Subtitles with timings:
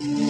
[0.00, 0.28] Mm-hmm.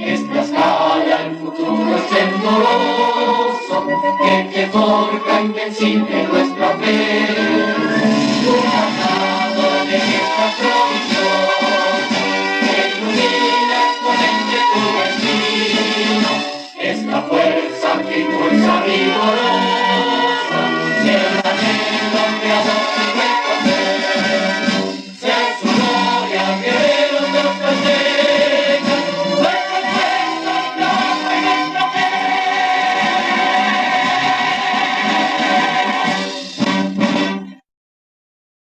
[0.00, 3.76] Estas cala el futuro es esplendoroso
[4.22, 7.26] que, que forja invencible nuestra fe.
[8.46, 11.48] Una nada de esta provisión
[12.60, 16.32] que ilumina exponente tu destino,
[16.78, 19.67] esta fuerza que impulsa vigorosa.